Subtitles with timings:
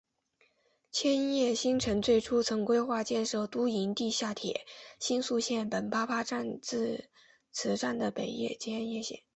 [0.91, 4.65] 千叶新城最初曾规划建设都营地下铁
[4.99, 7.11] 新宿线本八幡站至
[7.51, 9.21] 此站的北千叶线。